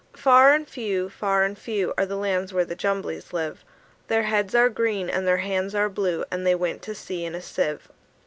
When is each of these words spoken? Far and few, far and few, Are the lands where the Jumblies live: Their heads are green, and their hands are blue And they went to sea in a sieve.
Far 0.17 0.51
and 0.53 0.67
few, 0.67 1.09
far 1.11 1.43
and 1.43 1.55
few, 1.55 1.93
Are 1.95 2.07
the 2.07 2.15
lands 2.15 2.51
where 2.51 2.65
the 2.65 2.75
Jumblies 2.75 3.33
live: 3.33 3.63
Their 4.07 4.23
heads 4.23 4.55
are 4.55 4.67
green, 4.67 5.11
and 5.11 5.27
their 5.27 5.37
hands 5.45 5.75
are 5.75 5.89
blue 5.89 6.25
And 6.31 6.43
they 6.43 6.55
went 6.55 6.81
to 6.81 6.95
sea 6.95 7.23
in 7.23 7.35
a 7.35 7.41
sieve. 7.43 7.87